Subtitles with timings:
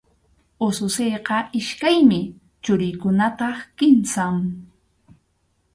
[0.67, 2.21] Ususiyqa iskaymi,
[2.63, 4.35] churiykunataq kimsam.